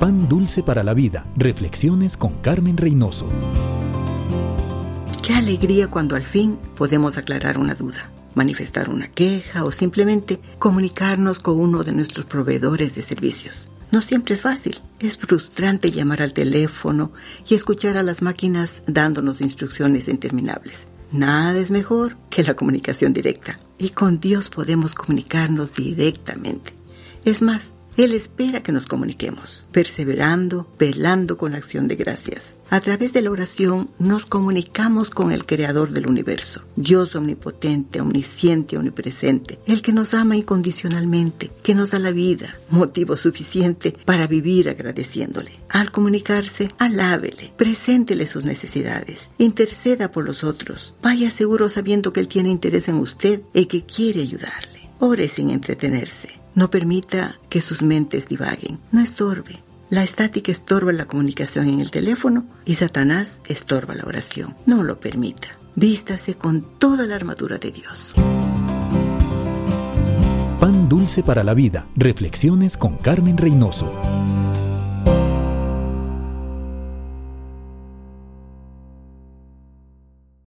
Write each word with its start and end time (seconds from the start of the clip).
Pan 0.00 0.30
dulce 0.30 0.62
para 0.62 0.82
la 0.82 0.94
vida. 0.94 1.26
Reflexiones 1.36 2.16
con 2.16 2.32
Carmen 2.40 2.78
Reynoso. 2.78 3.26
Qué 5.22 5.34
alegría 5.34 5.88
cuando 5.88 6.16
al 6.16 6.24
fin 6.24 6.58
podemos 6.74 7.18
aclarar 7.18 7.58
una 7.58 7.74
duda, 7.74 8.10
manifestar 8.34 8.88
una 8.88 9.08
queja 9.08 9.62
o 9.62 9.70
simplemente 9.70 10.40
comunicarnos 10.58 11.40
con 11.40 11.60
uno 11.60 11.84
de 11.84 11.92
nuestros 11.92 12.24
proveedores 12.24 12.94
de 12.94 13.02
servicios. 13.02 13.68
No 13.92 14.00
siempre 14.00 14.36
es 14.36 14.40
fácil. 14.40 14.80
Es 15.00 15.18
frustrante 15.18 15.90
llamar 15.90 16.22
al 16.22 16.32
teléfono 16.32 17.12
y 17.46 17.54
escuchar 17.54 17.98
a 17.98 18.02
las 18.02 18.22
máquinas 18.22 18.82
dándonos 18.86 19.42
instrucciones 19.42 20.08
interminables. 20.08 20.86
Nada 21.12 21.58
es 21.58 21.70
mejor 21.70 22.16
que 22.30 22.42
la 22.42 22.54
comunicación 22.54 23.12
directa. 23.12 23.60
Y 23.76 23.90
con 23.90 24.18
Dios 24.18 24.48
podemos 24.48 24.94
comunicarnos 24.94 25.74
directamente. 25.74 26.72
Es 27.26 27.42
más, 27.42 27.74
él 28.04 28.12
espera 28.12 28.62
que 28.62 28.72
nos 28.72 28.86
comuniquemos, 28.86 29.66
perseverando, 29.72 30.66
velando 30.78 31.36
con 31.36 31.54
acción 31.54 31.88
de 31.88 31.96
gracias. 31.96 32.54
A 32.70 32.80
través 32.80 33.12
de 33.12 33.20
la 33.20 33.30
oración 33.30 33.90
nos 33.98 34.26
comunicamos 34.26 35.10
con 35.10 35.32
el 35.32 35.44
Creador 35.44 35.90
del 35.90 36.06
universo, 36.06 36.62
Dios 36.76 37.16
omnipotente, 37.16 38.00
omnisciente, 38.00 38.78
omnipresente, 38.78 39.58
el 39.66 39.82
que 39.82 39.92
nos 39.92 40.14
ama 40.14 40.36
incondicionalmente, 40.36 41.50
que 41.62 41.74
nos 41.74 41.90
da 41.90 41.98
la 41.98 42.12
vida, 42.12 42.56
motivo 42.70 43.16
suficiente 43.16 43.94
para 44.04 44.26
vivir 44.26 44.68
agradeciéndole. 44.68 45.52
Al 45.68 45.90
comunicarse, 45.90 46.68
alábele, 46.78 47.52
preséntele 47.56 48.26
sus 48.26 48.44
necesidades, 48.44 49.28
interceda 49.38 50.10
por 50.10 50.24
los 50.24 50.44
otros, 50.44 50.94
vaya 51.02 51.28
seguro 51.28 51.68
sabiendo 51.68 52.12
que 52.12 52.20
Él 52.20 52.28
tiene 52.28 52.50
interés 52.50 52.88
en 52.88 52.96
usted 52.96 53.42
y 53.52 53.66
que 53.66 53.84
quiere 53.84 54.22
ayudarle. 54.22 54.90
Ore 55.00 55.28
sin 55.28 55.50
entretenerse. 55.50 56.39
No 56.54 56.70
permita 56.70 57.38
que 57.48 57.60
sus 57.60 57.82
mentes 57.82 58.28
divaguen. 58.28 58.78
No 58.92 59.00
estorbe. 59.00 59.62
La 59.88 60.04
estática 60.04 60.52
estorba 60.52 60.92
la 60.92 61.06
comunicación 61.06 61.68
en 61.68 61.80
el 61.80 61.90
teléfono 61.90 62.44
y 62.64 62.76
Satanás 62.76 63.32
estorba 63.48 63.94
la 63.94 64.04
oración. 64.04 64.54
No 64.66 64.82
lo 64.82 65.00
permita. 65.00 65.48
Vístase 65.74 66.34
con 66.34 66.78
toda 66.78 67.06
la 67.06 67.16
armadura 67.16 67.58
de 67.58 67.70
Dios. 67.70 68.14
Pan 70.60 70.88
dulce 70.88 71.22
para 71.22 71.42
la 71.42 71.54
vida. 71.54 71.86
Reflexiones 71.96 72.76
con 72.76 72.98
Carmen 72.98 73.36
Reynoso. 73.36 73.92